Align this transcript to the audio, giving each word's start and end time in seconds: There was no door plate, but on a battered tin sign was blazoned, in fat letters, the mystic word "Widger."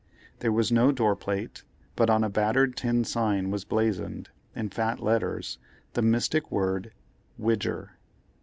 There 0.39 0.51
was 0.51 0.71
no 0.71 0.91
door 0.91 1.15
plate, 1.15 1.63
but 1.95 2.09
on 2.09 2.23
a 2.23 2.29
battered 2.31 2.75
tin 2.75 3.03
sign 3.03 3.51
was 3.51 3.65
blazoned, 3.65 4.29
in 4.55 4.69
fat 4.69 4.99
letters, 4.99 5.59
the 5.93 6.01
mystic 6.01 6.51
word 6.51 6.91
"Widger." 7.37 7.99